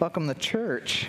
[0.00, 1.08] Welcome to church.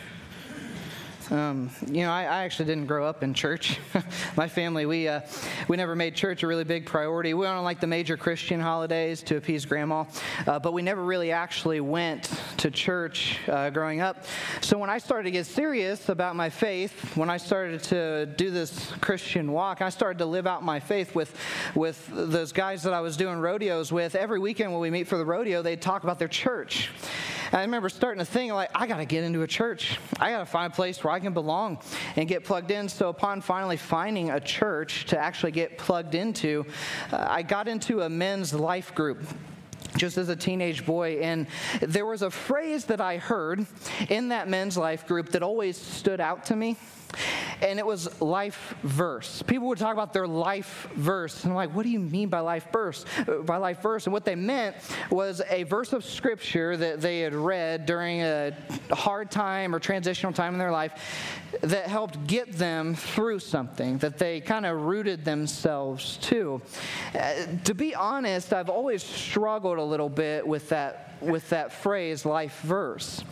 [1.30, 3.78] Um, you know, I, I, actually didn't grow up in church.
[4.36, 5.22] My family, we, uh,
[5.68, 7.36] we never made church a really big priority.
[7.36, 10.06] We went on like the major Christian holidays to appease grandma,
[10.48, 14.24] uh, but we never really actually went to church uh, growing up.
[14.62, 18.50] So when I started to get serious about my faith, when I started to do
[18.50, 21.36] this Christian walk, I started to live out my faith with,
[21.76, 24.16] with those guys that I was doing rodeos with.
[24.16, 26.90] Every weekend when we meet for the rodeo, they'd talk about their church.
[27.52, 29.98] And I remember starting to think, like, I got to get into a church.
[30.20, 31.80] I got to find a place where I can belong
[32.16, 32.88] and get plugged in.
[32.90, 36.66] So, upon finally finding a church to actually get plugged into,
[37.12, 39.26] uh, I got into a men's life group
[39.98, 41.20] just as a teenage boy.
[41.22, 41.48] And
[41.82, 43.66] there was a phrase that I heard
[44.10, 46.78] in that men's life group that always stood out to me
[47.62, 49.42] and it was life verse.
[49.44, 52.40] People would talk about their life verse, and I'm like, what do you mean by
[52.40, 53.06] life verse?
[53.46, 54.76] By life verse, and what they meant
[55.10, 58.56] was a verse of scripture that they had read during a
[58.92, 60.94] hard time or transitional time in their life
[61.62, 66.62] that helped get them through something that they kind of rooted themselves to.
[67.16, 72.26] Uh, to be honest, I've always struggled a little bit with that with that phrase,
[72.26, 73.24] life verse.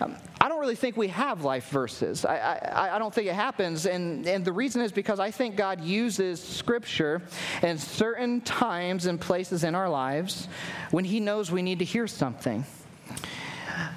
[0.00, 2.26] Um, I don't really think we have life verses.
[2.26, 3.86] I, I, I, don't think it happens.
[3.86, 7.22] And, and the reason is because I think God uses Scripture
[7.62, 10.48] in certain times and places in our lives
[10.90, 12.62] when He knows we need to hear something.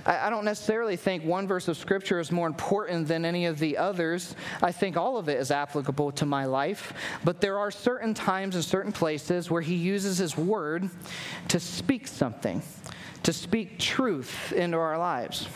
[0.06, 3.60] I, I don't necessarily think one verse of Scripture is more important than any of
[3.60, 4.34] the others.
[4.64, 6.94] I think all of it is applicable to my life.
[7.26, 10.90] But there are certain times and certain places where He uses His Word
[11.50, 12.62] to speak something
[13.24, 15.50] to speak truth into our lives.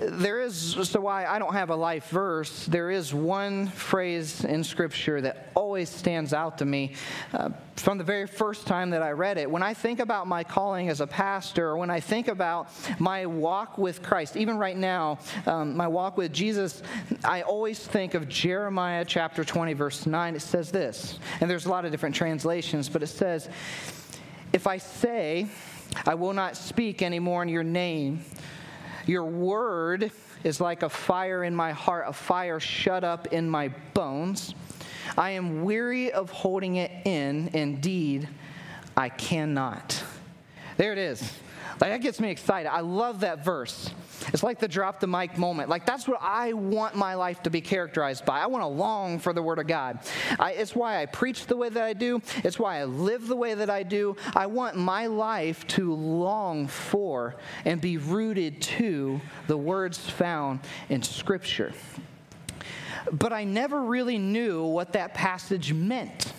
[0.00, 4.64] There is, so why I don't have a life verse, there is one phrase in
[4.64, 6.94] Scripture that always stands out to me
[7.32, 9.48] uh, from the very first time that I read it.
[9.48, 13.26] When I think about my calling as a pastor, or when I think about my
[13.26, 16.82] walk with Christ, even right now, um, my walk with Jesus,
[17.22, 20.34] I always think of Jeremiah chapter 20, verse 9.
[20.34, 23.48] It says this, and there's a lot of different translations, but it says,
[24.52, 25.46] If I say,
[26.04, 28.24] I will not speak anymore in your name.
[29.06, 30.10] Your word
[30.42, 34.54] is like a fire in my heart, a fire shut up in my bones.
[35.16, 37.48] I am weary of holding it in.
[37.48, 38.28] Indeed,
[38.96, 40.02] I cannot.
[40.76, 41.22] There it is.
[41.80, 42.68] Like that gets me excited.
[42.68, 43.90] I love that verse.
[44.32, 45.68] It's like the drop the mic moment.
[45.68, 48.40] Like that's what I want my life to be characterized by.
[48.40, 49.98] I want to long for the Word of God.
[50.38, 52.20] I, it's why I preach the way that I do.
[52.44, 54.16] It's why I live the way that I do.
[54.34, 61.02] I want my life to long for and be rooted to the words found in
[61.02, 61.72] Scripture.
[63.12, 66.32] But I never really knew what that passage meant.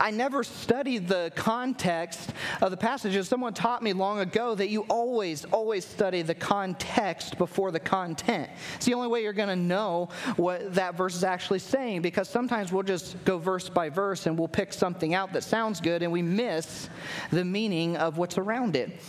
[0.00, 3.28] I never studied the context of the passages.
[3.28, 8.48] Someone taught me long ago that you always, always study the context before the content.
[8.76, 12.30] It's the only way you're going to know what that verse is actually saying because
[12.30, 16.02] sometimes we'll just go verse by verse and we'll pick something out that sounds good
[16.02, 16.88] and we miss
[17.30, 19.02] the meaning of what's around it.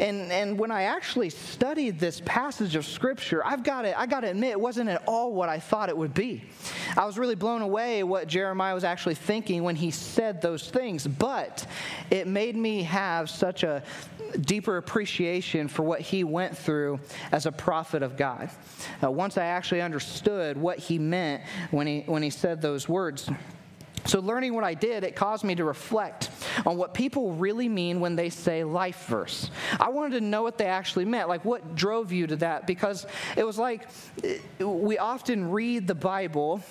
[0.00, 4.20] And, and when I actually studied this passage of Scripture, I've got to, I got
[4.20, 6.42] to admit, it wasn't at all what I thought it would be.
[6.96, 11.06] I was really blown away what Jeremiah was actually thinking when he said those things,
[11.06, 11.66] but
[12.10, 13.82] it made me have such a
[14.40, 16.98] deeper appreciation for what he went through
[17.30, 18.48] as a prophet of God.
[19.02, 23.28] Uh, once I actually understood what he meant when he, when he said those words.
[24.06, 26.30] So, learning what I did, it caused me to reflect
[26.66, 29.50] on what people really mean when they say life verse.
[29.78, 33.06] I wanted to know what they actually meant, like what drove you to that, because
[33.36, 33.88] it was like
[34.58, 36.62] we often read the Bible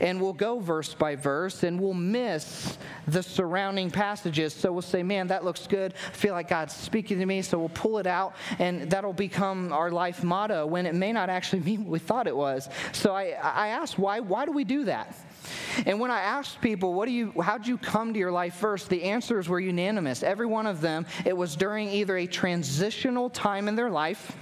[0.00, 4.54] and we'll go verse by verse and we'll miss the surrounding passages.
[4.54, 5.94] So we'll say, man, that looks good.
[5.94, 7.42] I feel like God's speaking to me.
[7.42, 11.30] So we'll pull it out and that'll become our life motto when it may not
[11.30, 12.68] actually mean what we thought it was.
[12.92, 15.16] So I, I asked, why, why do we do that?
[15.86, 18.86] And when I asked people, what do you, how'd you come to your life verse?
[18.86, 20.22] The answers were unanimous.
[20.22, 24.32] Every one of them, it was during either a transitional time in their life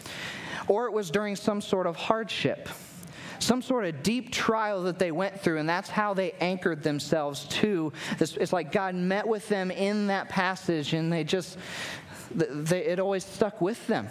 [0.69, 2.69] or it was during some sort of hardship
[3.41, 7.47] some sort of deep trial that they went through, and that's how they anchored themselves
[7.47, 8.37] to this.
[8.37, 11.59] It's like God met with them in that passage, and they just,
[12.35, 14.09] they, it always stuck with them.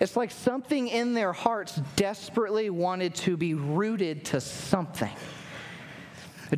[0.00, 5.10] It's like something in their hearts desperately wanted to be rooted to something.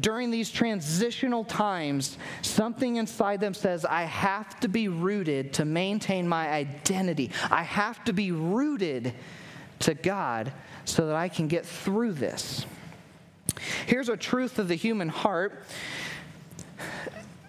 [0.00, 6.26] During these transitional times, something inside them says, I have to be rooted to maintain
[6.26, 7.30] my identity.
[7.48, 9.14] I have to be rooted
[9.80, 10.52] to God
[10.84, 12.66] so that I can get through this.
[13.86, 15.62] Here's a truth of the human heart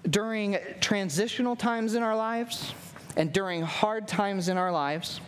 [0.08, 2.74] during transitional times in our lives
[3.18, 5.20] and during hard times in our lives,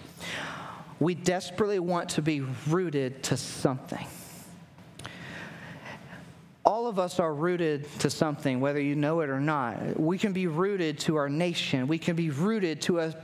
[1.00, 4.06] we desperately want to be rooted to something.
[6.66, 9.98] All of us are rooted to something, whether you know it or not.
[10.00, 11.88] We can be rooted to our nation.
[11.88, 13.16] We can be rooted to a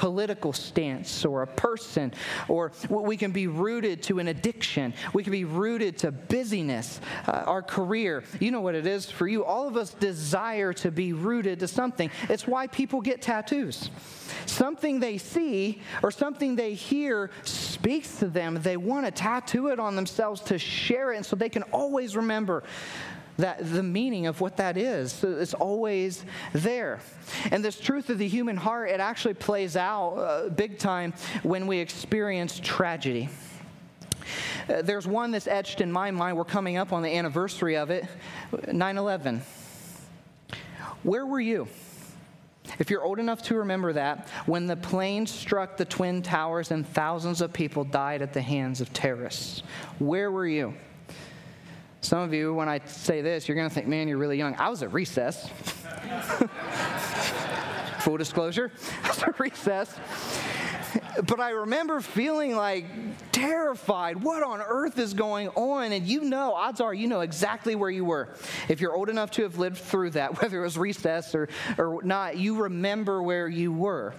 [0.00, 2.10] political stance or a person,
[2.48, 4.94] or we can be rooted to an addiction.
[5.12, 8.24] We can be rooted to busyness, uh, our career.
[8.40, 9.44] You know what it is for you.
[9.44, 12.10] All of us desire to be rooted to something.
[12.30, 13.90] It's why people get tattoos.
[14.46, 18.58] Something they see or something they hear speaks to them.
[18.62, 22.16] They want to tattoo it on themselves to share it, and so they can always
[22.16, 22.64] remember
[23.40, 25.12] that the meaning of what that is.
[25.12, 27.00] So It's always there.
[27.50, 31.66] And this truth of the human heart, it actually plays out uh, big time when
[31.66, 33.28] we experience tragedy.
[34.68, 36.36] Uh, there's one that's etched in my mind.
[36.36, 38.06] We're coming up on the anniversary of it
[38.70, 39.42] 9 11.
[41.02, 41.68] Where were you?
[42.78, 46.86] If you're old enough to remember that, when the plane struck the Twin Towers and
[46.86, 49.62] thousands of people died at the hands of terrorists,
[49.98, 50.74] where were you?
[52.02, 54.54] Some of you, when I say this, you're going to think, man, you're really young.
[54.56, 55.48] I was at recess.
[58.00, 58.72] Full disclosure,
[59.04, 59.98] I was at recess.
[61.26, 62.86] But I remember feeling like
[63.30, 64.22] terrified.
[64.22, 65.92] What on earth is going on?
[65.92, 68.28] And you know, odds are you know exactly where you were.
[68.68, 72.00] If you're old enough to have lived through that, whether it was recess or, or
[72.02, 74.14] not, you remember where you were.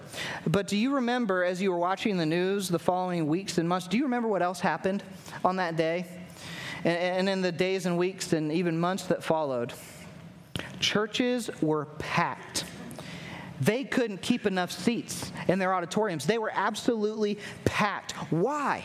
[0.46, 3.88] But do you remember as you were watching the news the following weeks and months,
[3.88, 5.02] do you remember what else happened
[5.44, 6.06] on that day?
[6.84, 9.72] And in the days and weeks and even months that followed,
[10.80, 12.64] churches were packed.
[13.60, 16.26] They couldn't keep enough seats in their auditoriums.
[16.26, 18.12] They were absolutely packed.
[18.32, 18.84] Why?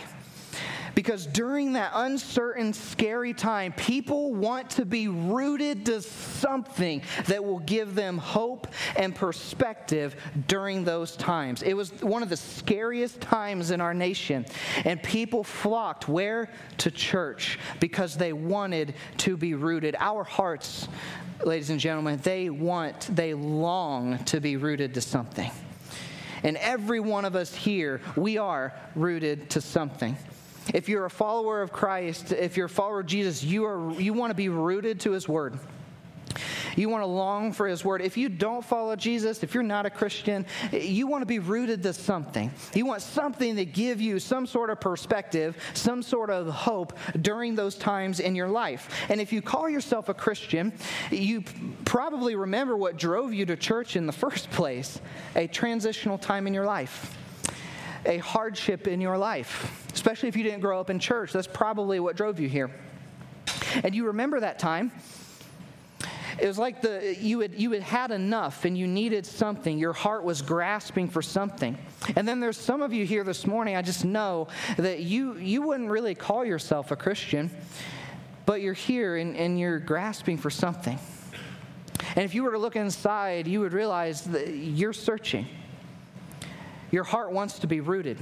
[0.97, 7.59] Because during that uncertain, scary time, people want to be rooted to something that will
[7.59, 8.65] give them hope
[8.95, 10.15] and perspective
[10.47, 11.61] during those times.
[11.61, 14.47] It was one of the scariest times in our nation,
[14.85, 16.49] and people flocked where?
[16.79, 19.95] To church because they wanted to be rooted.
[19.99, 20.87] Our hearts,
[21.45, 25.51] ladies and gentlemen, they want, they long to be rooted to something.
[26.41, 30.17] And every one of us here, we are rooted to something.
[30.73, 34.13] If you're a follower of Christ, if you're a follower of Jesus, you, are, you
[34.13, 35.59] want to be rooted to his word.
[36.77, 38.01] You want to long for His Word.
[38.03, 41.81] If you don't follow Jesus, if you're not a Christian, you want to be rooted
[41.83, 42.51] to something.
[42.75, 47.55] You want something to give you some sort of perspective, some sort of hope during
[47.55, 49.05] those times in your life.
[49.09, 50.71] And if you call yourself a Christian,
[51.09, 51.43] you
[51.83, 55.01] probably remember what drove you to church in the first place
[55.35, 57.17] a transitional time in your life
[58.07, 61.33] a hardship in your life, especially if you didn't grow up in church.
[61.33, 62.71] That's probably what drove you here.
[63.83, 64.91] And you remember that time.
[66.39, 69.79] It was like the, you, had, you had had enough and you needed something.
[69.79, 71.77] Your heart was grasping for something.
[72.15, 75.63] And then there's some of you here this morning, I just know that you, you
[75.63, 77.49] wouldn't really call yourself a Christian,
[78.45, 80.99] but you're here and, and you're grasping for something.
[82.15, 85.47] And if you were to look inside, you would realize that you're searching.
[86.91, 88.17] Your heart wants to be rooted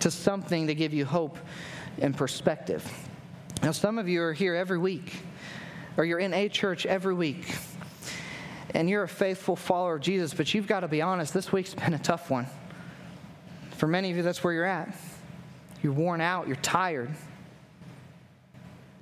[0.00, 1.38] to something to give you hope
[2.00, 2.86] and perspective.
[3.62, 5.12] Now, some of you are here every week,
[5.96, 7.54] or you're in a church every week,
[8.74, 11.74] and you're a faithful follower of Jesus, but you've got to be honest, this week's
[11.74, 12.46] been a tough one.
[13.76, 14.94] For many of you, that's where you're at.
[15.82, 17.10] You're worn out, you're tired.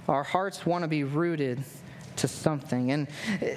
[0.08, 1.62] Our hearts want to be rooted
[2.16, 2.90] to something.
[2.90, 3.08] And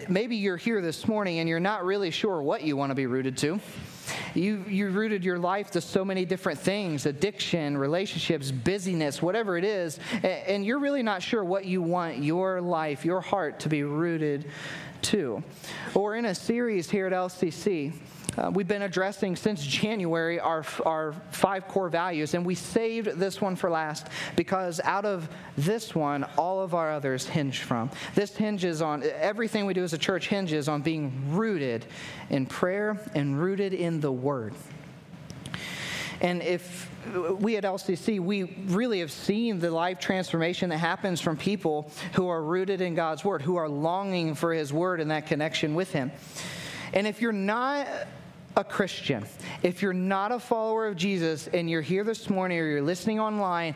[0.08, 3.08] maybe you're here this morning and you're not really sure what you want to be
[3.08, 3.60] rooted to.
[4.34, 9.64] You, you rooted your life to so many different things addiction, relationships, busyness, whatever it
[9.64, 13.84] is, and you're really not sure what you want your life, your heart to be
[13.84, 14.50] rooted
[15.04, 15.44] to.
[15.94, 17.94] Well, we're in a series here at LCC
[18.38, 23.40] uh, we've been addressing since January our, our five core values, and we saved this
[23.40, 27.90] one for last because out of this one, all of our others hinge from.
[28.14, 31.86] This hinges on everything we do as a church hinges on being rooted
[32.30, 34.54] in prayer and rooted in the Word.
[36.22, 36.90] And if
[37.40, 42.28] we at LCC, we really have seen the life transformation that happens from people who
[42.28, 45.92] are rooted in God's Word, who are longing for His Word and that connection with
[45.92, 46.12] Him.
[46.94, 47.88] And if you're not
[48.56, 49.26] a Christian,
[49.64, 53.20] if you're not a follower of Jesus and you're here this morning or you're listening
[53.20, 53.76] online,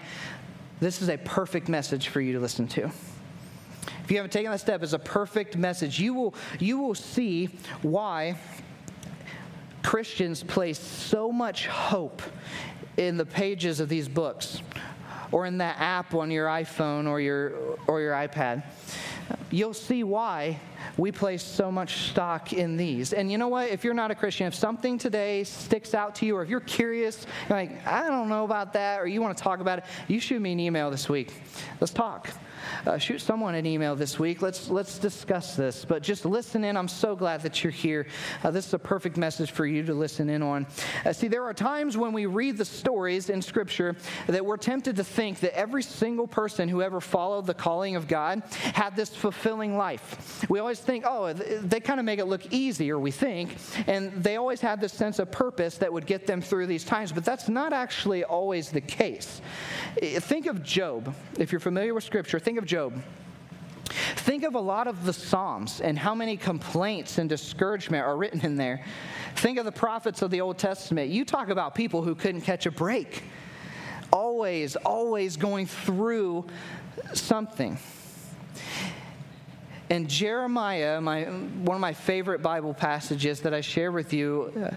[0.80, 2.90] this is a perfect message for you to listen to.
[4.04, 6.00] If you haven't taken that step, it's a perfect message.
[6.00, 7.50] You will, you will see
[7.82, 8.38] why
[9.84, 12.22] Christians place so much hope
[12.98, 14.62] in the pages of these books
[15.32, 18.64] or in that app on your iPhone or your, or your iPad.
[19.52, 20.60] You'll see why
[20.98, 23.14] we place so much stock in these.
[23.14, 23.70] And you know what?
[23.70, 26.60] If you're not a Christian, if something today sticks out to you, or if you're
[26.60, 29.86] curious, you're like, I don't know about that, or you want to talk about it,
[30.08, 31.34] you shoot me an email this week.
[31.80, 32.30] Let's talk
[32.86, 34.42] uh, shoot someone an email this week.
[34.42, 35.86] Let's, let's discuss this.
[35.86, 36.78] But just listen in.
[36.78, 38.08] I'm so glad that you're here.
[38.44, 40.68] Uh, this is a perfect message for you to listen in on.
[41.06, 43.96] Uh, see, there are times when we read the stories in Scripture
[44.28, 48.08] that we're tempted to think that every single person who ever followed the calling of
[48.08, 50.46] God had this fulfilling life.
[50.50, 53.56] We always think, oh, they kind of make it look easier, we think,
[53.88, 57.12] and they always had this sense of purpose that would get them through these times,
[57.12, 59.42] but that's not actually always the case.
[60.00, 61.16] Think of Job.
[61.38, 63.02] If you're familiar with Scripture, think of Job.
[64.18, 68.42] Think of a lot of the Psalms and how many complaints and discouragement are written
[68.42, 68.84] in there.
[69.38, 71.10] Think of the prophets of the Old Testament.
[71.10, 73.24] You talk about people who couldn't catch a break,
[74.14, 76.46] always, always going through
[77.14, 77.80] something.
[79.90, 84.76] And Jeremiah, my, one of my favorite Bible passages that I share with you, uh,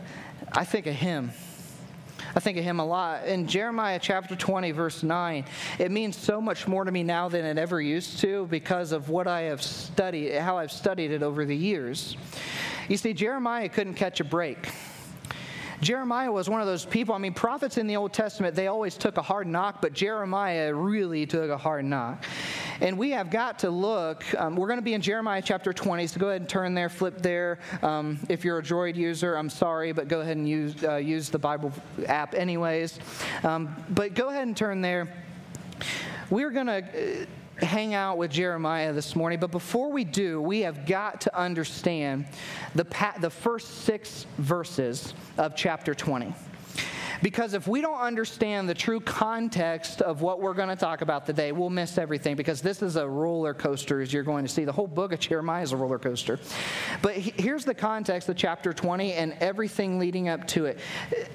[0.52, 1.32] I think of him.
[2.34, 3.26] I think of him a lot.
[3.26, 5.44] In Jeremiah chapter 20, verse 9,
[5.78, 9.10] it means so much more to me now than it ever used to because of
[9.10, 12.16] what I have studied, how I've studied it over the years.
[12.88, 14.70] You see, Jeremiah couldn't catch a break.
[15.82, 17.12] Jeremiah was one of those people.
[17.14, 20.72] I mean, prophets in the Old Testament, they always took a hard knock, but Jeremiah
[20.72, 22.24] really took a hard knock.
[22.82, 24.24] And we have got to look.
[24.36, 26.88] Um, we're going to be in Jeremiah chapter 20, so go ahead and turn there,
[26.88, 27.60] flip there.
[27.80, 31.30] Um, if you're a Droid user, I'm sorry, but go ahead and use, uh, use
[31.30, 31.72] the Bible
[32.08, 32.98] app anyways.
[33.44, 35.14] Um, but go ahead and turn there.
[36.28, 37.22] We're going to.
[37.22, 37.26] Uh,
[37.64, 42.24] hang out with Jeremiah this morning, but before we do, we have got to understand
[42.74, 46.34] the, pa- the first six verses of chapter 20.
[47.22, 51.24] Because if we don't understand the true context of what we're going to talk about
[51.24, 54.64] today, we'll miss everything because this is a roller coaster, as you're going to see.
[54.64, 56.40] The whole book of Jeremiah is a roller coaster.
[57.00, 60.80] But here's the context of chapter 20 and everything leading up to it.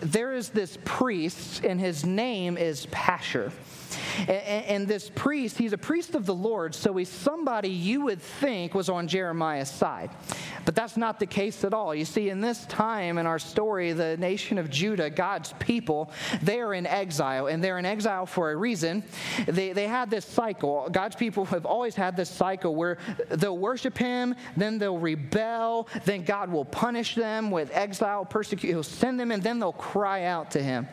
[0.02, 3.52] There is this priest, and his name is Pashur.
[4.28, 8.74] And, this priest, he's a priest of the Lord, so he's somebody you would think
[8.74, 10.10] was on Jeremiah's side.
[10.66, 11.96] But that's not the case at all.
[11.96, 16.12] You see, in this time in our story, the nation of Judah, God's people,
[16.42, 19.04] they are in exile, and they're in exile for a reason.
[19.46, 20.90] They, they had this cycle.
[20.92, 22.98] God's people have always had this cycle where
[23.30, 28.84] they'll worship Him, then they'll rebel, then God will punish them with exile, persecute, He'll
[28.84, 30.88] send them, and then they'll cry out to Him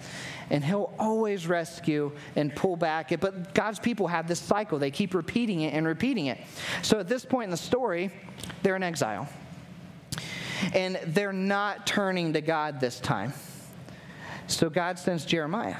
[0.50, 3.20] and he'll always rescue and pull back it.
[3.20, 4.78] But God's people have this cycle.
[4.78, 6.38] They keep repeating it and repeating it.
[6.82, 8.10] So at this point in the story,
[8.62, 9.28] they're in exile.
[10.74, 13.32] And they're not turning to God this time.
[14.46, 15.76] So God sends Jeremiah.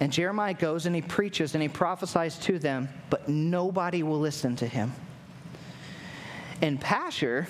[0.00, 4.56] And Jeremiah goes and he preaches and he prophesies to them, but nobody will listen
[4.56, 4.92] to him.
[6.62, 7.48] And Pashur,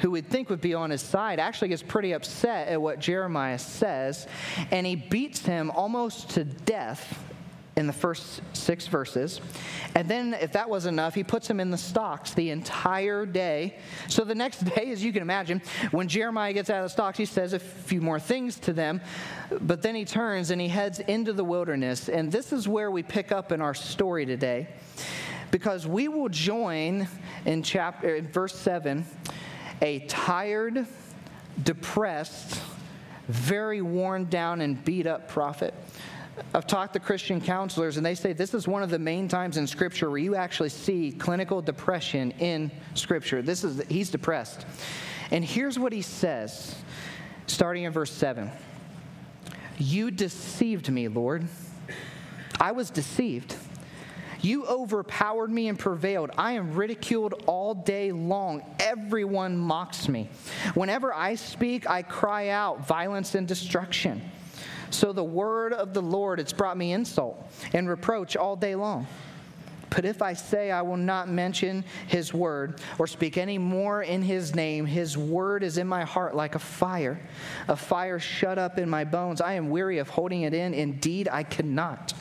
[0.00, 3.58] who we'd think would be on his side, actually gets pretty upset at what Jeremiah
[3.58, 4.26] says,
[4.70, 7.22] and he beats him almost to death
[7.76, 9.40] in the first six verses.
[9.94, 13.76] And then, if that was enough, he puts him in the stocks the entire day.
[14.08, 17.18] So the next day, as you can imagine, when Jeremiah gets out of the stocks,
[17.18, 19.02] he says a few more things to them.
[19.60, 22.08] But then he turns and he heads into the wilderness.
[22.08, 24.68] And this is where we pick up in our story today.
[25.50, 27.06] Because we will join
[27.44, 29.04] in chapter in verse 7
[29.82, 30.86] a tired,
[31.62, 32.60] depressed,
[33.28, 35.74] very worn down and beat up prophet
[36.54, 39.56] I've talked to Christian counselors, and they say this is one of the main times
[39.56, 43.42] in Scripture where you actually see clinical depression in Scripture.
[43.42, 44.66] This is he's depressed,
[45.30, 46.76] and here's what he says,
[47.46, 48.50] starting in verse seven:
[49.78, 51.46] "You deceived me, Lord.
[52.60, 53.56] I was deceived."
[54.42, 56.30] You overpowered me and prevailed.
[56.36, 58.62] I am ridiculed all day long.
[58.80, 60.28] Everyone mocks me.
[60.74, 64.22] Whenever I speak, I cry out violence and destruction.
[64.90, 69.06] So the word of the Lord, it's brought me insult and reproach all day long.
[69.90, 74.20] But if I say I will not mention his word or speak any more in
[74.20, 77.20] his name, his word is in my heart like a fire,
[77.68, 79.40] a fire shut up in my bones.
[79.40, 80.74] I am weary of holding it in.
[80.74, 82.12] Indeed, I cannot.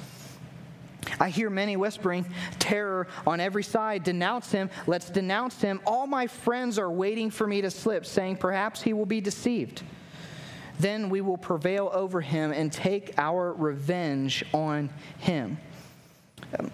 [1.20, 2.26] I hear many whispering
[2.60, 4.04] terror on every side.
[4.04, 4.70] Denounce him.
[4.88, 5.82] Let's denounce him.
[5.86, 9.84] All my friends are waiting for me to slip, saying, Perhaps he will be deceived.
[10.80, 15.58] Then we will prevail over him and take our revenge on him.
[16.60, 16.72] Um,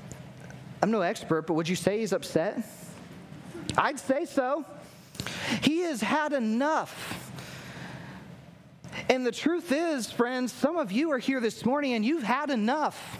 [0.82, 2.64] I'm no expert, but would you say he's upset?
[3.78, 4.66] I'd say so.
[5.62, 7.32] He has had enough.
[9.10, 12.50] And the truth is, friends, some of you are here this morning and you've had
[12.50, 13.20] enough.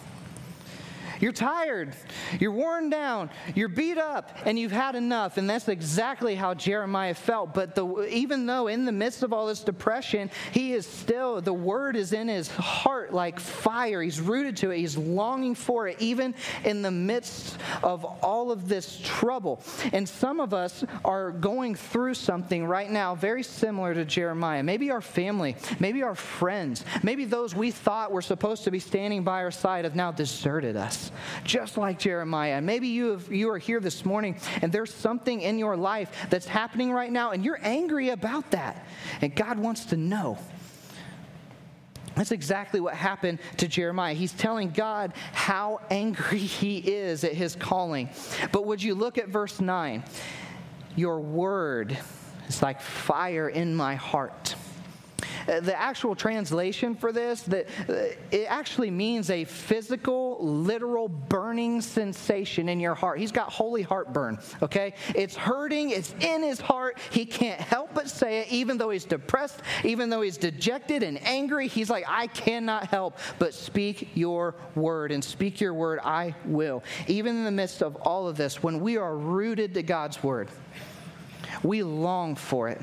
[1.22, 1.96] You're tired,
[2.40, 5.38] you're worn down, you're beat up, and you've had enough.
[5.38, 7.54] And that's exactly how Jeremiah felt.
[7.54, 11.54] But the, even though in the midst of all this depression, he is still, the
[11.54, 14.02] word is in his heart like fire.
[14.02, 16.34] He's rooted to it, he's longing for it, even
[16.66, 19.62] in the midst of all of this trouble.
[19.94, 24.64] And some of us are going through something right now very similar to Jeremiah.
[24.64, 29.24] Maybe our family, maybe our friends, maybe those we thought were supposed to be standing
[29.24, 31.11] by our side have now deserted us,
[31.44, 32.62] just like Jeremiah.
[32.62, 36.48] Maybe you, have, you are here this morning and there's something in your life that's
[36.48, 38.86] happening right now and you're angry about that.
[39.22, 40.38] And God wants to know.
[42.16, 44.14] That's exactly what happened to Jeremiah.
[44.14, 48.10] He's telling God how angry he is at his calling.
[48.52, 50.04] But would you look at verse 9?
[50.96, 51.98] Your word
[52.48, 54.56] is like fire in my heart.
[55.48, 57.94] Uh, the actual translation for this, that uh,
[58.32, 63.20] it actually means a physical, literal burning sensation in your heart.
[63.20, 64.94] He's got holy heartburn, okay?
[65.16, 66.98] It's hurting, it's in his heart.
[67.12, 71.22] He can't help but say it, even though he's depressed, even though he's dejected and
[71.26, 71.68] angry.
[71.68, 76.84] He's like, I cannot help but speak your word and speak your word, I will.
[77.08, 80.50] Even in the midst of all of this, when we are rooted to God's word,
[81.64, 82.82] we long for it.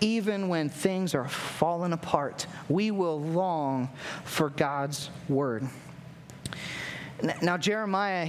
[0.00, 3.88] Even when things are falling apart, we will long
[4.24, 5.66] for God's word.
[7.40, 8.28] Now, Jeremiah,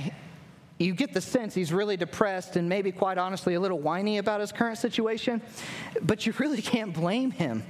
[0.78, 4.40] you get the sense he's really depressed and maybe quite honestly a little whiny about
[4.40, 5.42] his current situation,
[6.02, 7.64] but you really can't blame him.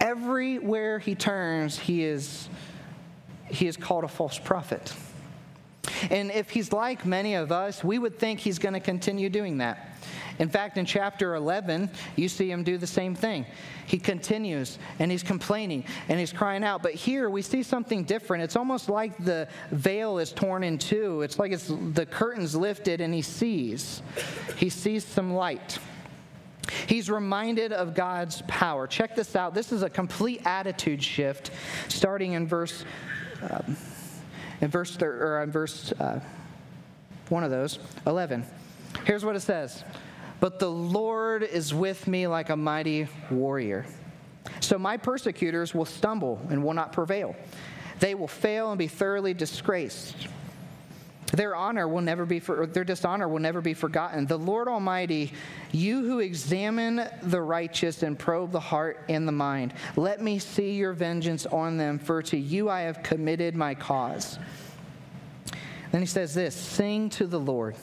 [0.00, 2.48] Everywhere he turns, he is,
[3.48, 4.92] he is called a false prophet.
[6.10, 9.58] And if he's like many of us, we would think he's going to continue doing
[9.58, 9.91] that.
[10.42, 13.46] In fact, in chapter 11, you see him do the same thing.
[13.86, 16.82] He continues and he's complaining and he's crying out.
[16.82, 18.42] But here we see something different.
[18.42, 21.22] It's almost like the veil is torn in two.
[21.22, 24.02] It's like it's the curtain's lifted and he sees.
[24.56, 25.78] He sees some light.
[26.88, 28.88] He's reminded of God's power.
[28.88, 29.54] Check this out.
[29.54, 31.52] This is a complete attitude shift
[31.86, 32.84] starting in verse.
[33.48, 33.76] Um,
[34.60, 36.18] in verse, thir- or in verse uh,
[37.28, 37.78] one of those,
[38.08, 38.44] 11.
[39.04, 39.84] Here's what it says
[40.42, 43.86] But the Lord is with me like a mighty warrior.
[44.58, 47.36] So my persecutors will stumble and will not prevail.
[48.00, 50.26] They will fail and be thoroughly disgraced.
[51.32, 54.26] Their honor will never be for, their dishonor will never be forgotten.
[54.26, 55.32] The Lord Almighty,
[55.70, 60.72] you who examine the righteous and probe the heart and the mind, let me see
[60.72, 64.40] your vengeance on them, for to you I have committed my cause.
[65.92, 67.76] Then he says this Sing to the Lord.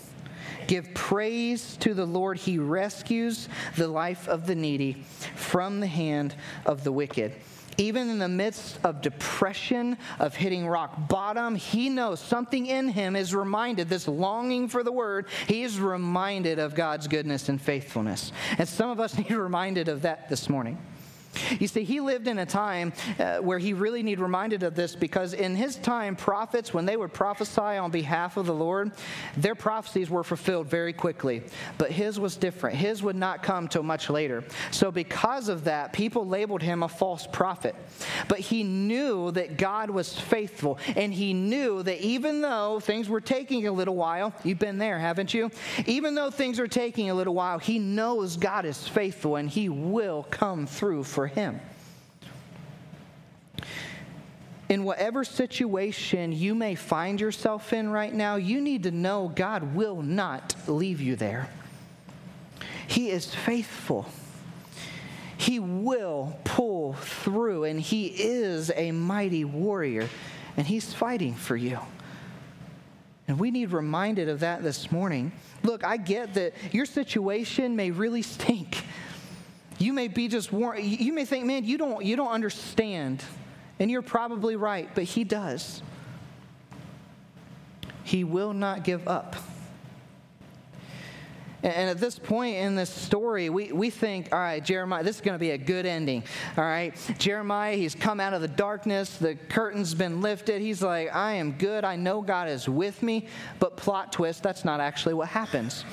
[0.69, 2.37] Give praise to the Lord.
[2.37, 5.03] He rescues the life of the needy
[5.33, 7.33] from the hand of the wicked.
[7.79, 13.15] Even in the midst of depression, of hitting rock bottom, he knows something in him
[13.15, 18.31] is reminded, this longing for the word, he is reminded of God's goodness and faithfulness.
[18.59, 20.77] And some of us need reminded of that this morning.
[21.59, 24.95] You see, he lived in a time uh, where he really need reminded of this
[24.95, 28.91] because in his time, prophets, when they would prophesy on behalf of the Lord,
[29.37, 31.43] their prophecies were fulfilled very quickly.
[31.77, 32.77] But his was different.
[32.77, 34.43] His would not come till much later.
[34.71, 37.75] So because of that, people labeled him a false prophet.
[38.27, 43.21] But he knew that God was faithful, and he knew that even though things were
[43.21, 45.51] taking a little while, you've been there, haven't you?
[45.85, 49.69] Even though things are taking a little while, he knows God is faithful and he
[49.69, 51.59] will come through for him.
[54.69, 59.73] In whatever situation you may find yourself in right now, you need to know God
[59.73, 61.49] will not leave you there.
[62.87, 64.07] He is faithful.
[65.37, 70.07] He will pull through, and He is a mighty warrior,
[70.57, 71.79] and He's fighting for you.
[73.27, 75.31] And we need reminded of that this morning.
[75.63, 78.83] Look, I get that your situation may really stink.
[79.79, 83.23] You may be just you may think, man, you don't you don't understand.
[83.79, 85.81] And you're probably right, but he does.
[88.03, 89.37] He will not give up.
[91.61, 95.21] And at this point in this story, we, we think, all right, Jeremiah, this is
[95.21, 96.23] going to be a good ending.
[96.57, 100.61] All right, Jeremiah, he's come out of the darkness, the curtain's been lifted.
[100.61, 101.83] He's like, I am good.
[101.83, 103.27] I know God is with me.
[103.59, 105.83] But plot twist, that's not actually what happens.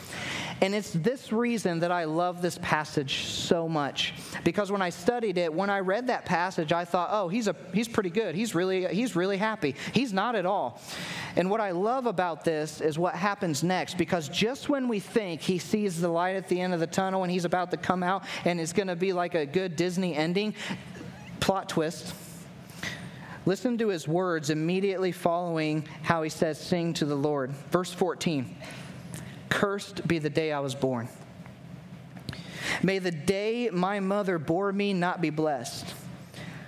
[0.60, 4.14] And it's this reason that I love this passage so much.
[4.42, 7.56] Because when I studied it, when I read that passage, I thought, oh, he's, a,
[7.74, 8.34] he's pretty good.
[8.34, 9.74] He's really, he's really happy.
[9.92, 10.80] He's not at all.
[11.36, 13.98] And what I love about this is what happens next.
[13.98, 17.22] Because just when we think he sees the light at the end of the tunnel
[17.22, 20.14] and he's about to come out and it's going to be like a good Disney
[20.14, 20.54] ending,
[21.40, 22.14] plot twist
[23.46, 27.52] Listen to his words immediately following how he says, Sing to the Lord.
[27.70, 28.54] Verse 14
[29.48, 31.08] Cursed be the day I was born.
[32.82, 35.94] May the day my mother bore me not be blessed.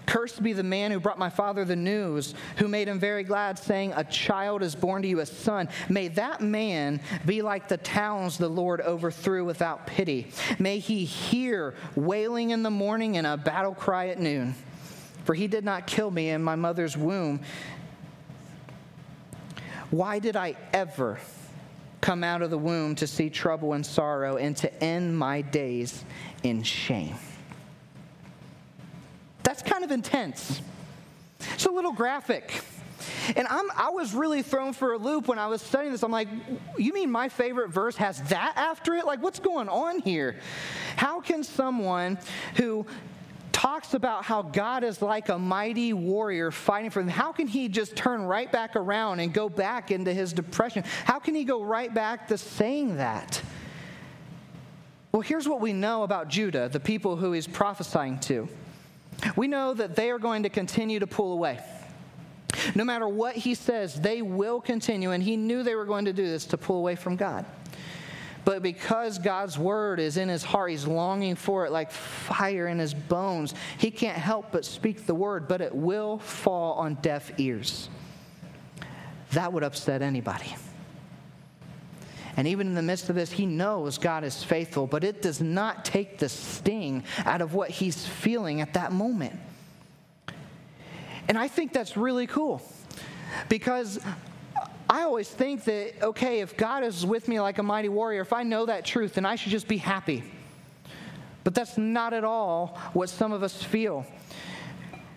[0.07, 3.59] Cursed be the man who brought my father the news, who made him very glad,
[3.59, 5.69] saying, A child is born to you, a son.
[5.91, 10.31] May that man be like the towns the Lord overthrew without pity.
[10.59, 14.55] May he hear wailing in the morning and a battle cry at noon.
[15.25, 17.41] For he did not kill me in my mother's womb.
[19.91, 21.19] Why did I ever
[22.01, 26.05] come out of the womb to see trouble and sorrow and to end my days
[26.43, 27.17] in shame?
[29.43, 30.61] That's kind of intense.
[31.55, 32.63] It's a little graphic.
[33.37, 36.03] And I'm, I was really thrown for a loop when I was studying this.
[36.03, 36.29] I'm like,
[36.77, 39.07] you mean my favorite verse has that after it?
[39.07, 40.37] Like, what's going on here?
[40.97, 42.19] How can someone
[42.57, 42.87] who
[43.59, 47.69] talks about how God is like a mighty warrior fighting for them, how can he
[47.69, 50.85] just turn right back around and go back into his depression?
[51.05, 53.43] How can he go right back to saying that?
[55.11, 58.49] Well, here's what we know about Judah, the people who he's prophesying to.
[59.35, 61.59] We know that they are going to continue to pull away.
[62.77, 66.13] No matter what he says, they will continue, and he knew they were going to
[66.13, 67.45] do this to pull away from God.
[68.49, 72.79] But because God's word is in his heart, he's longing for it like fire in
[72.79, 73.53] his bones.
[73.77, 77.91] He can't help but speak the word, but it will fall on deaf ears.
[79.33, 80.57] That would upset anybody.
[82.39, 85.43] And even in the midst of this, he knows God is faithful, but it does
[85.43, 89.39] not take the sting out of what he's feeling at that moment.
[91.29, 92.63] And I think that's really cool
[93.51, 94.01] because
[94.89, 98.33] I always think that, okay, if God is with me like a mighty warrior, if
[98.33, 100.25] I know that truth, then I should just be happy.
[101.45, 104.07] But that's not at all what some of us feel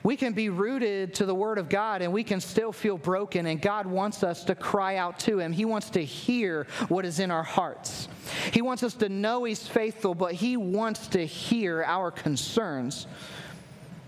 [0.03, 3.45] we can be rooted to the Word of God and we can still feel broken,
[3.45, 5.51] and God wants us to cry out to Him.
[5.51, 8.07] He wants to hear what is in our hearts.
[8.51, 13.07] He wants us to know He's faithful, but He wants to hear our concerns.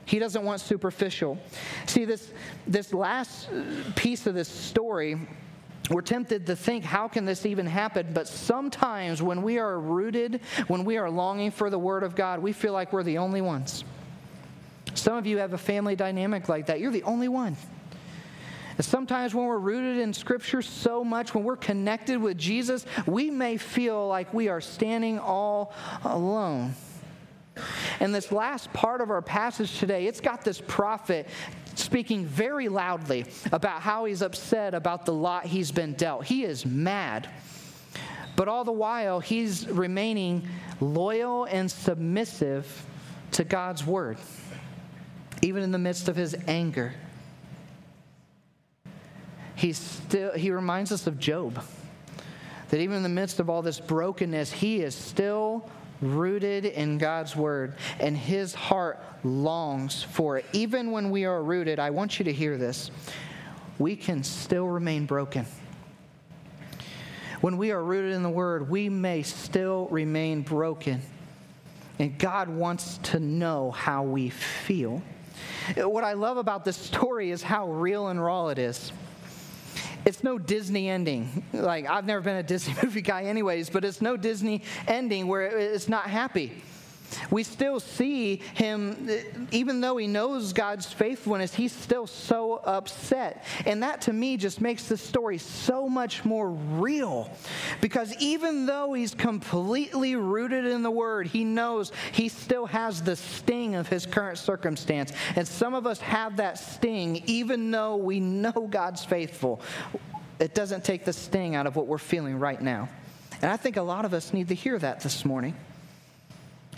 [0.06, 1.38] He doesn't want superficial.
[1.86, 2.32] See, this,
[2.67, 3.49] this last
[3.95, 5.17] piece of this story,
[5.89, 8.07] we're tempted to think, how can this even happen?
[8.13, 12.39] But sometimes when we are rooted, when we are longing for the Word of God,
[12.39, 13.83] we feel like we're the only ones.
[14.93, 16.79] Some of you have a family dynamic like that.
[16.79, 17.57] You're the only one.
[18.77, 23.29] And sometimes when we're rooted in Scripture so much, when we're connected with Jesus, we
[23.29, 26.73] may feel like we are standing all alone.
[27.99, 31.27] And this last part of our passage today, it's got this prophet
[31.75, 36.25] speaking very loudly about how he's upset about the lot he's been dealt.
[36.25, 37.29] He is mad.
[38.36, 40.47] But all the while, he's remaining
[40.79, 42.86] loyal and submissive
[43.31, 44.17] to God's word
[45.43, 46.93] even in the midst of his anger.
[49.55, 51.62] He's still, he reminds us of Job,
[52.69, 55.69] that even in the midst of all this brokenness, he is still
[56.01, 60.45] rooted in God's word, and his heart longs for it.
[60.53, 62.91] Even when we are rooted, I want you to hear this,
[63.79, 65.45] we can still remain broken.
[67.41, 71.01] When we are rooted in the word, we may still remain broken.
[71.99, 75.01] And God wants to know how we feel.
[75.75, 78.91] What I love about this story is how real and raw it is.
[80.05, 81.43] It's no Disney ending.
[81.53, 85.43] Like, I've never been a Disney movie guy, anyways, but it's no Disney ending where
[85.57, 86.51] it's not happy.
[87.30, 93.45] We still see him, eh, even though he knows God's faithfulness, he's still so upset.
[93.65, 97.30] And that to me just makes the story so much more real.
[97.82, 103.15] Because even though he's completely rooted in the word, he knows he still has the
[103.15, 105.12] sting of his current circumstance.
[105.36, 109.62] And some of us have that sting, even though we know God's faithful.
[110.39, 112.89] It doesn't take the sting out of what we're feeling right now.
[113.41, 115.56] And I think a lot of us need to hear that this morning.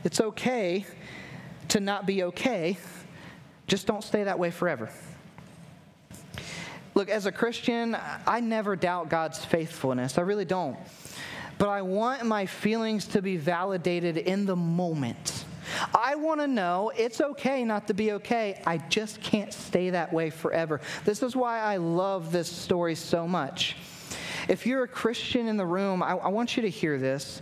[0.04, 0.86] It's okay
[1.70, 2.78] to not be okay,
[3.68, 4.90] just don't stay that way forever.
[6.94, 10.18] Look, as a Christian, I never doubt God's faithfulness.
[10.18, 10.78] I really don't.
[11.58, 15.46] But I want my feelings to be validated in the moment.
[15.94, 18.62] I want to know it's okay not to be okay.
[18.66, 20.80] I just can't stay that way forever.
[21.04, 23.76] This is why I love this story so much.
[24.48, 27.42] If you're a Christian in the room, I, I want you to hear this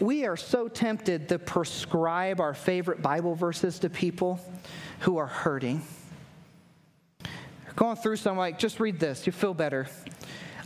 [0.00, 4.40] we are so tempted to prescribe our favorite Bible verses to people
[5.00, 5.82] who are hurting.
[7.74, 9.86] Going through some, like, just read this, you feel better.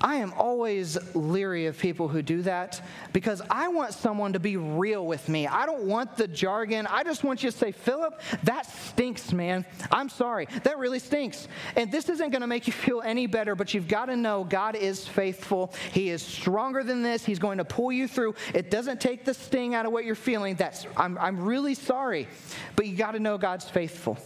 [0.01, 2.81] I am always leery of people who do that
[3.13, 5.47] because I want someone to be real with me.
[5.47, 6.87] I don't want the jargon.
[6.87, 9.67] I just want you to say, Philip, that stinks, man.
[9.93, 10.47] I'm sorry.
[10.63, 11.49] That really stinks.
[11.77, 14.45] And this isn't going to make you feel any better, but you've got to know
[14.45, 15.73] God is faithful.
[15.93, 17.25] He is stronger than this.
[17.25, 18.35] He's going to pull you through.
[18.55, 20.55] It doesn't take the sting out of what you're feeling.
[20.55, 22.27] That's, I'm, I'm really sorry.
[22.75, 24.17] But you got to know God's faithful.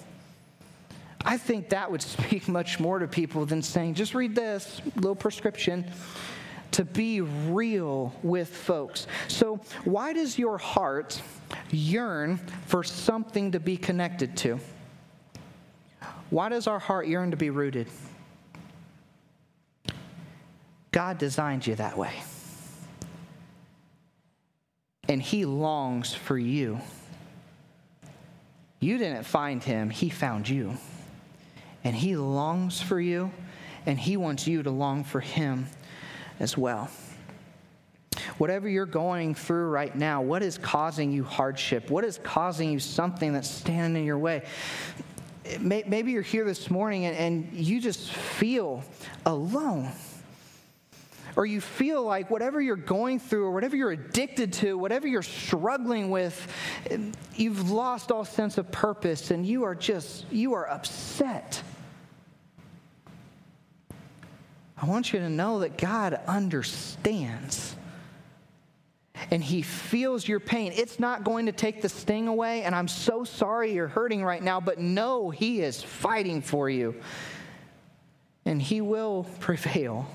[1.25, 5.15] I think that would speak much more to people than saying, just read this little
[5.15, 5.91] prescription
[6.73, 9.07] to be real with folks.
[9.29, 11.23] So, why does your heart
[11.71, 14.59] yearn for something to be connected to?
[16.31, 17.87] Why does our heart yearn to be rooted?
[20.91, 22.13] God designed you that way.
[25.09, 26.81] And He longs for you.
[28.81, 30.77] You didn't find Him, He found you.
[31.85, 33.31] And He longs for you,
[33.87, 35.67] and He wants you to long for Him
[36.41, 36.91] as well.
[38.39, 41.91] Whatever you're going through right now, what is causing you hardship?
[41.91, 44.45] What is causing you something that's standing in your way?
[45.61, 48.83] Maybe you're here this morning and, and you just feel
[49.27, 49.93] alone
[51.37, 55.23] or you feel like whatever you're going through or whatever you're addicted to, whatever you're
[55.23, 56.47] struggling with,
[57.35, 61.63] you've lost all sense of purpose and you are just, you are upset.
[64.85, 67.75] I want you to know that God understands
[69.31, 70.73] and He feels your pain.
[70.77, 74.43] It's not going to take the sting away, and I'm so sorry you're hurting right
[74.43, 76.97] now, but know He is fighting for you,
[78.45, 80.07] and He will prevail.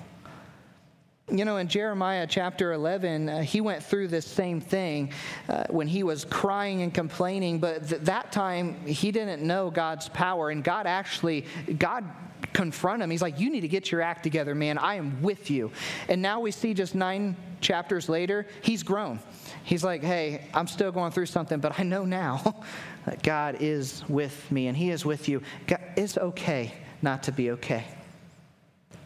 [1.32, 5.12] You know, in Jeremiah chapter 11, uh, he went through this same thing
[5.48, 10.10] uh, when he was crying and complaining, but th- that time he didn't know God's
[10.10, 10.50] power.
[10.50, 11.46] And God actually,
[11.78, 12.06] God
[12.54, 13.10] confront him.
[13.10, 14.78] He's like, You need to get your act together, man.
[14.78, 15.72] I am with you.
[16.08, 19.20] And now we see just nine chapters later, he's grown.
[19.64, 22.64] He's like, Hey, I'm still going through something, but I know now
[23.06, 25.42] that God is with me and he is with you.
[25.68, 27.86] God, it's okay not to be okay.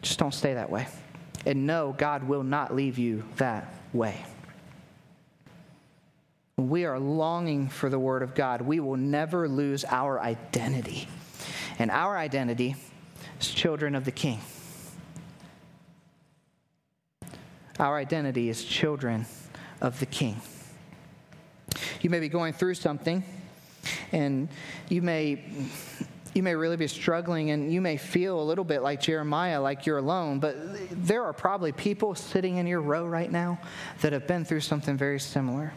[0.02, 0.88] Just don't stay that way.
[1.46, 4.24] And no, God will not leave you that way.
[6.58, 8.62] We are longing for the Word of God.
[8.62, 11.08] We will never lose our identity.
[11.80, 12.76] And our identity
[13.40, 14.40] is children of the King.
[17.80, 19.26] Our identity is children
[19.82, 20.40] of the King.
[22.02, 23.24] You may be going through something,
[24.12, 24.48] and
[24.90, 25.44] you may
[26.34, 29.86] you may really be struggling and you may feel a little bit like Jeremiah, like
[29.86, 30.56] you're alone, but
[31.06, 33.60] there are probably people sitting in your row right now
[34.02, 35.74] that have been through something very similar.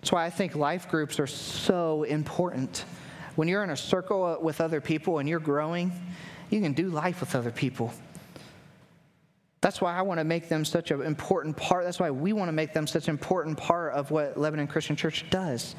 [0.00, 2.84] That's why I think life groups are so important.
[3.34, 5.92] When you're in a circle with other people and you're growing,
[6.48, 7.92] you can do life with other people.
[9.60, 11.84] That's why I want to make them such an important part.
[11.84, 14.96] That's why we want to make them such an important part of what Lebanon Christian
[14.96, 15.74] Church does.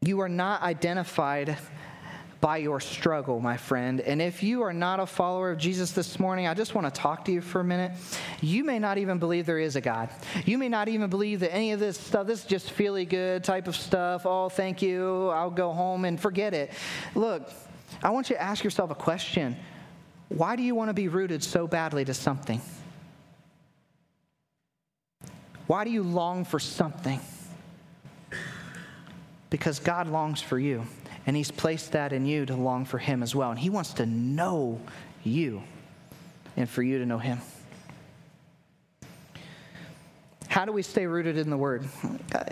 [0.00, 1.58] You are not identified
[2.40, 4.00] by your struggle, my friend.
[4.00, 7.00] And if you are not a follower of Jesus this morning, I just want to
[7.00, 7.92] talk to you for a minute.
[8.40, 10.08] You may not even believe there is a God.
[10.44, 13.42] You may not even believe that any of this stuff, this is just feely good
[13.42, 14.24] type of stuff.
[14.24, 15.28] Oh, thank you.
[15.30, 16.70] I'll go home and forget it.
[17.16, 17.50] Look,
[18.02, 19.56] I want you to ask yourself a question
[20.28, 22.60] Why do you want to be rooted so badly to something?
[25.66, 27.20] Why do you long for something?
[29.50, 30.84] Because God longs for you,
[31.26, 33.50] and He's placed that in you to long for Him as well.
[33.50, 34.80] And He wants to know
[35.24, 35.62] you
[36.56, 37.40] and for you to know Him.
[40.48, 41.86] How do we stay rooted in the Word?
[42.34, 42.44] Uh,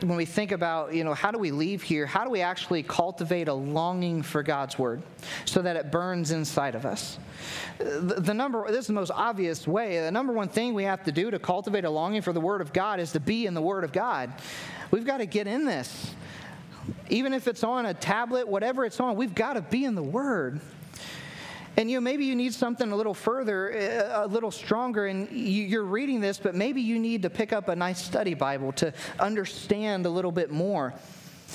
[0.00, 2.04] when we think about, you know, how do we leave here?
[2.04, 5.00] How do we actually cultivate a longing for God's Word
[5.44, 7.18] so that it burns inside of us?
[7.78, 10.00] The, the number, this is the most obvious way.
[10.00, 12.60] The number one thing we have to do to cultivate a longing for the Word
[12.60, 14.32] of God is to be in the Word of God.
[14.90, 16.14] We've got to get in this.
[17.08, 20.02] Even if it's on a tablet, whatever it's on, we've got to be in the
[20.02, 20.60] Word.
[21.76, 25.30] And you know, maybe you need something a little further, uh, a little stronger, and
[25.30, 28.94] you're reading this, but maybe you need to pick up a nice study Bible to
[29.18, 30.94] understand a little bit more.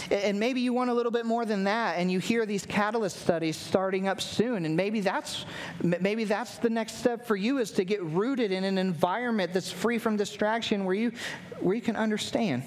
[0.09, 3.19] And maybe you want a little bit more than that, and you hear these catalyst
[3.19, 5.45] studies starting up soon, and maybe that's
[5.81, 9.71] maybe that's the next step for you is to get rooted in an environment that's
[9.71, 11.11] free from distraction, where you
[11.59, 12.63] where you can understand.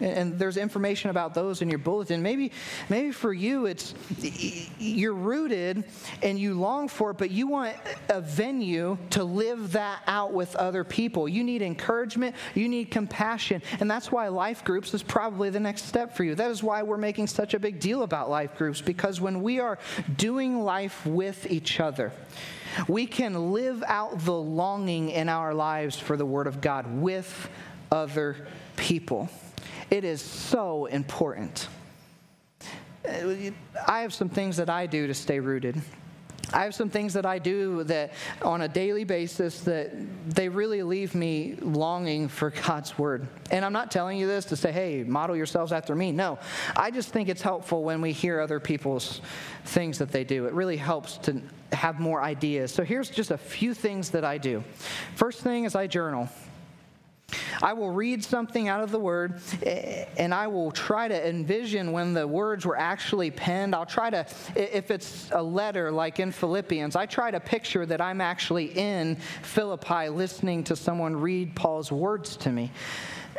[0.00, 2.22] And there's information about those in your bulletin.
[2.22, 2.52] Maybe
[2.88, 3.94] maybe for you it's
[4.78, 5.84] you're rooted
[6.22, 7.76] and you long for it but you want
[8.08, 11.28] a venue to live that out with other people.
[11.28, 12.34] You need encouragement.
[12.54, 13.62] You need compassion.
[13.80, 16.34] And that's why life groups is probably the next step for you.
[16.34, 19.60] That is why we're making such a big deal about life groups because when we
[19.60, 19.78] are
[20.16, 22.12] doing life with each other
[22.86, 27.48] we can live out the longing in our lives for the word of god with
[27.90, 29.28] other people
[29.90, 31.68] it is so important.
[33.06, 35.80] I have some things that I do to stay rooted.
[36.52, 39.92] I have some things that I do that on a daily basis that
[40.34, 43.28] they really leave me longing for God's word.
[43.50, 46.10] And I'm not telling you this to say, hey, model yourselves after me.
[46.10, 46.38] No.
[46.74, 49.20] I just think it's helpful when we hear other people's
[49.66, 50.46] things that they do.
[50.46, 52.72] It really helps to have more ideas.
[52.72, 54.64] So here's just a few things that I do.
[55.16, 56.30] First thing is I journal.
[57.62, 61.92] I will read something out of the word eh, and I will try to envision
[61.92, 63.74] when the words were actually penned.
[63.74, 68.00] I'll try to, if it's a letter like in Philippians, I try to picture that
[68.00, 72.70] I'm actually in Philippi listening to someone read Paul's words to me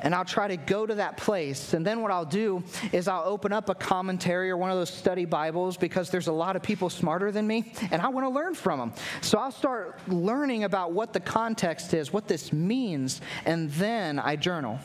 [0.02, 1.74] and I'll try to go to that place.
[1.74, 4.90] And then what I'll do is I'll open up a commentary or one of those
[4.90, 8.30] study Bibles because there's a lot of people smarter than me, and I want to
[8.30, 8.94] learn from them.
[9.22, 14.36] So I'll start learning about what the context is, what this means, and then I
[14.36, 14.80] journal.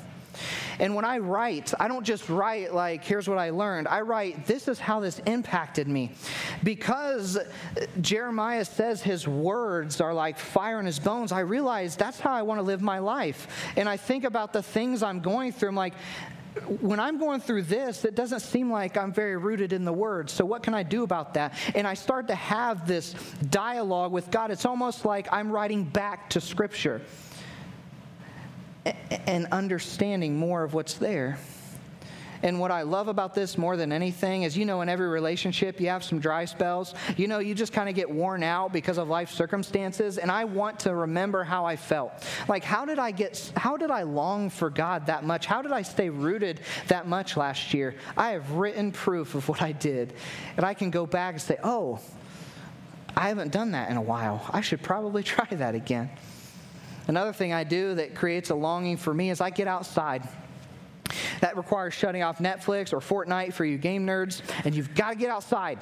[0.78, 3.88] And when I write, I don't just write like, here's what I learned.
[3.88, 6.12] I write, this is how this impacted me.
[6.62, 7.38] Because
[8.00, 12.42] Jeremiah says his words are like fire in his bones, I realize that's how I
[12.42, 13.46] want to live my life.
[13.76, 15.70] And I think about the things I'm going through.
[15.70, 15.94] I'm like,
[16.80, 20.30] when I'm going through this, it doesn't seem like I'm very rooted in the Word.
[20.30, 21.54] So, what can I do about that?
[21.74, 23.14] And I start to have this
[23.50, 24.50] dialogue with God.
[24.50, 27.00] It's almost like I'm writing back to Scripture
[29.26, 31.38] and understanding more of what's there.
[32.44, 35.80] And what I love about this more than anything is, you know, in every relationship,
[35.80, 36.94] you have some dry spells.
[37.16, 40.18] You know, you just kind of get worn out because of life circumstances.
[40.18, 42.12] And I want to remember how I felt.
[42.46, 45.46] Like, how did I get, how did I long for God that much?
[45.46, 47.94] How did I stay rooted that much last year?
[48.14, 50.12] I have written proof of what I did.
[50.58, 51.98] And I can go back and say, oh,
[53.16, 54.44] I haven't done that in a while.
[54.52, 56.10] I should probably try that again.
[57.06, 60.26] Another thing I do that creates a longing for me is I get outside.
[61.40, 65.16] That requires shutting off Netflix or Fortnite for you game nerds, and you've got to
[65.16, 65.78] get outside.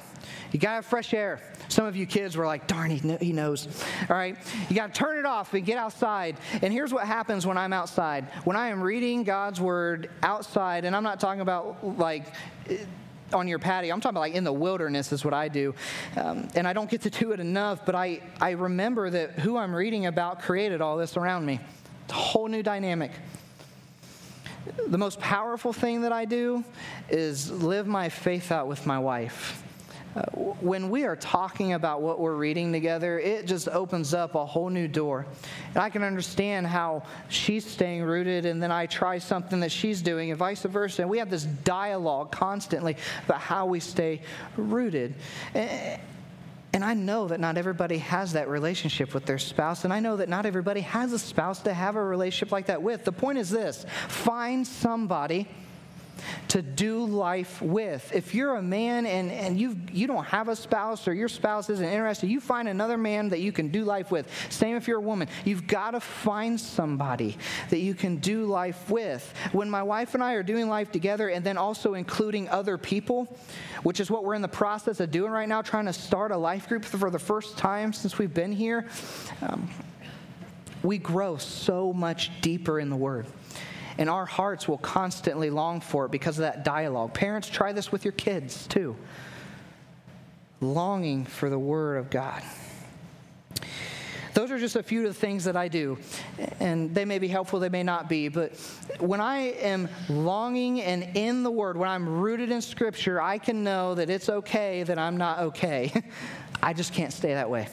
[0.51, 1.41] You got to have fresh air.
[1.69, 3.67] Some of you kids were like, darn, he knows.
[4.09, 4.37] All right?
[4.69, 6.37] You got to turn it off and get outside.
[6.61, 10.95] And here's what happens when I'm outside when I am reading God's word outside, and
[10.95, 12.25] I'm not talking about like,
[13.33, 13.93] on your patio.
[13.93, 15.73] I'm talking about like in the wilderness is what I do.
[16.15, 19.57] Um, and I don't get to do it enough, but I, I remember that who
[19.57, 21.59] I'm reading about created all this around me.
[22.05, 23.11] It's a whole new dynamic.
[24.87, 26.63] The most powerful thing that I do
[27.09, 29.63] is live my faith out with my wife.
[30.15, 30.21] Uh,
[30.61, 34.69] when we are talking about what we're reading together, it just opens up a whole
[34.69, 35.25] new door.
[35.69, 40.01] And I can understand how she's staying rooted, and then I try something that she's
[40.03, 41.01] doing, and vice versa.
[41.01, 42.95] And we have this dialogue constantly
[43.25, 44.21] about how we stay
[44.55, 45.15] rooted.
[45.55, 50.17] And I know that not everybody has that relationship with their spouse, and I know
[50.17, 53.03] that not everybody has a spouse to have a relationship like that with.
[53.03, 55.47] The point is this find somebody
[56.49, 58.13] to do life with.
[58.13, 61.69] If you're a man and, and you you don't have a spouse or your spouse
[61.69, 64.29] isn't interested, you find another man that you can do life with.
[64.49, 65.27] Same if you're a woman.
[65.45, 67.37] You've got to find somebody
[67.69, 69.33] that you can do life with.
[69.51, 73.35] When my wife and I are doing life together and then also including other people,
[73.83, 76.37] which is what we're in the process of doing right now, trying to start a
[76.37, 78.87] life group for the first time since we've been here,
[79.41, 79.69] um,
[80.83, 83.25] we grow so much deeper in the Word
[83.97, 87.13] and our hearts will constantly long for it because of that dialogue.
[87.13, 88.95] Parents, try this with your kids too.
[90.61, 92.41] Longing for the Word of God.
[94.33, 95.97] Those are just a few of the things that I do.
[96.59, 98.29] And they may be helpful, they may not be.
[98.29, 98.55] But
[98.99, 103.63] when I am longing and in the Word, when I'm rooted in Scripture, I can
[103.63, 105.91] know that it's okay that I'm not okay.
[106.63, 107.67] I just can't stay that way.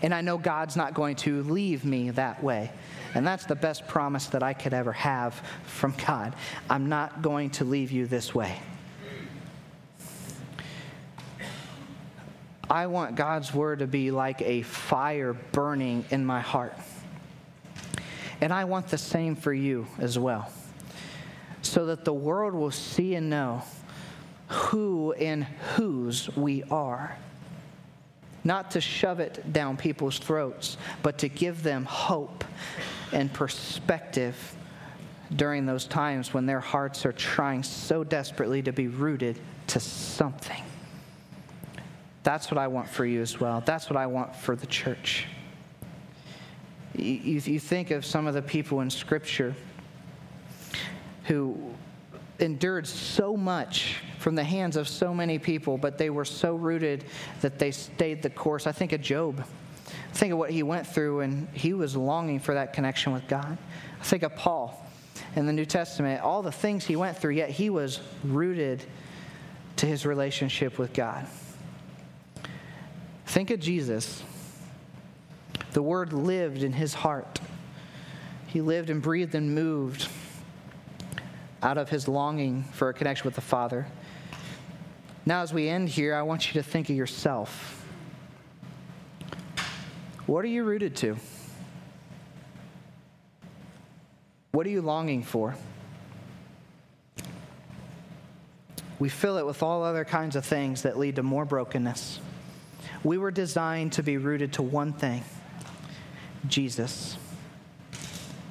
[0.00, 2.70] And I know God's not going to leave me that way.
[3.14, 6.34] And that's the best promise that I could ever have from God.
[6.70, 8.58] I'm not going to leave you this way.
[12.70, 16.74] I want God's word to be like a fire burning in my heart.
[18.40, 20.50] And I want the same for you as well.
[21.60, 23.62] So that the world will see and know
[24.48, 25.44] who and
[25.76, 27.16] whose we are.
[28.44, 32.44] Not to shove it down people's throats, but to give them hope
[33.12, 34.56] and perspective
[35.34, 39.38] during those times when their hearts are trying so desperately to be rooted
[39.68, 40.62] to something.
[42.22, 43.62] That's what I want for you as well.
[43.64, 45.26] That's what I want for the church.
[46.94, 49.54] You, you think of some of the people in Scripture
[51.24, 51.71] who
[52.42, 57.04] endured so much from the hands of so many people, but they were so rooted
[57.40, 58.66] that they stayed the course.
[58.66, 59.44] I think of Job.
[59.88, 63.26] I Think of what he went through, and he was longing for that connection with
[63.28, 63.56] God.
[64.00, 64.86] I think of Paul
[65.36, 68.84] in the New Testament, all the things he went through, yet he was rooted
[69.76, 71.26] to his relationship with God.
[73.26, 74.22] Think of Jesus.
[75.72, 77.40] The Word lived in his heart.
[78.46, 80.08] He lived and breathed and moved
[81.62, 83.86] out of his longing for a connection with the Father.
[85.24, 87.86] Now, as we end here, I want you to think of yourself.
[90.26, 91.16] What are you rooted to?
[94.50, 95.54] What are you longing for?
[98.98, 102.20] We fill it with all other kinds of things that lead to more brokenness.
[103.02, 105.24] We were designed to be rooted to one thing
[106.46, 107.16] Jesus.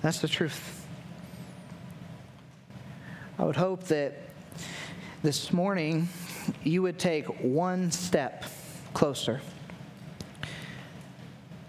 [0.02, 0.81] That's the truth.
[3.42, 4.14] I would hope that
[5.24, 6.08] this morning
[6.64, 8.46] you would take one step
[8.94, 9.42] closer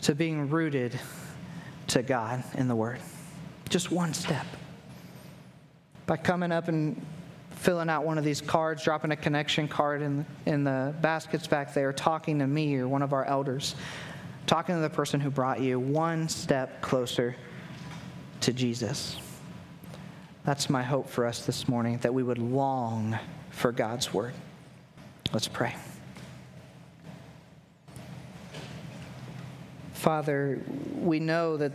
[0.02, 1.00] to being rooted
[1.86, 2.98] to God in the Word.
[3.70, 4.44] Just one step.
[6.04, 7.00] By coming up and
[7.52, 11.72] filling out one of these cards, dropping a connection card in, in the baskets back
[11.72, 13.76] there, talking to me or one of our elders,
[14.46, 17.34] talking to the person who brought you, one step closer
[18.42, 19.16] to Jesus.
[20.44, 23.16] That's my hope for us this morning, that we would long
[23.50, 24.34] for God's word.
[25.32, 25.76] Let's pray.
[29.92, 30.60] Father,
[30.96, 31.72] we know that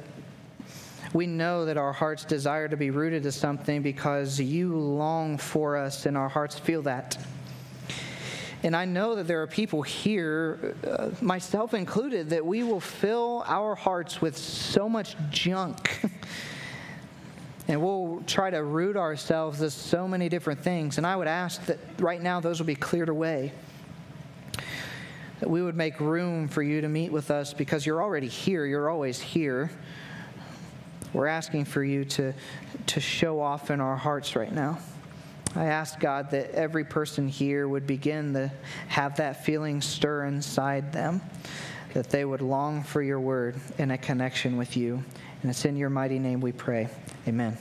[1.14, 5.78] we know that our hearts desire to be rooted to something because you long for
[5.78, 7.18] us and our hearts feel that.
[8.64, 13.46] And I know that there are people here, uh, myself included, that we will fill
[13.48, 16.02] our hearts with so much junk.
[17.68, 20.98] and we'll try to root ourselves to so many different things.
[20.98, 23.52] And I would ask that right now those will be cleared away.
[25.42, 28.66] That we would make room for you to meet with us because you're already here,
[28.66, 29.70] you're always here.
[31.14, 32.34] We're asking for you to,
[32.88, 34.80] to show off in our hearts right now.
[35.56, 38.52] I ask God that every person here would begin to
[38.88, 41.22] have that feeling stir inside them,
[41.94, 45.04] that they would long for your word in a connection with you.
[45.42, 46.90] And it's in your mighty name we pray.
[47.28, 47.58] Amen.